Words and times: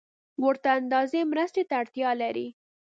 ورته 0.45 0.69
اندازې 0.79 1.19
مرستې 1.31 1.63
ته 1.69 1.73
اړتیا 1.81 2.09
لري 2.21 2.47